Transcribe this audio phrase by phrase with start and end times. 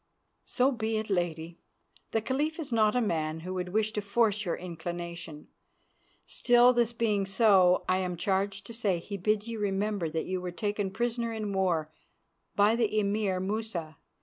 [0.45, 1.59] "So be it, Lady.
[2.09, 5.49] The Caliph is not a man who would wish to force your inclination.
[6.25, 10.41] Still, this being so, I am charged to say he bids you remember that you
[10.41, 11.91] were taken prisoner in war
[12.55, 13.97] by the Emir Musa.